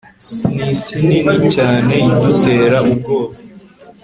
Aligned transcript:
ni 0.55 0.65
isi 0.73 0.95
nini 1.07 1.35
cyane 1.55 1.93
idutera 2.07 2.77
ubwoba 2.89 3.35